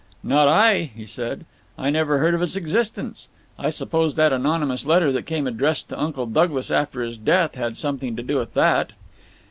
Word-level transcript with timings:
"Not 0.23 0.47
I," 0.47 0.89
he 0.95 1.05
said. 1.05 1.45
"I 1.77 1.91
never 1.91 2.17
heard 2.17 2.33
of 2.33 2.41
its 2.41 2.55
existence. 2.55 3.27
I 3.59 3.69
suppose 3.69 4.15
that 4.15 4.33
anonymous 4.33 4.87
letter 4.87 5.11
that 5.11 5.27
came 5.27 5.45
addressed 5.45 5.89
to 5.89 6.01
Uncle 6.01 6.25
Douglas 6.25 6.71
after 6.71 7.03
his 7.03 7.17
death 7.17 7.53
had 7.53 7.77
something 7.77 8.15
to 8.15 8.23
do 8.23 8.37
with 8.39 8.55
that." 8.55 8.93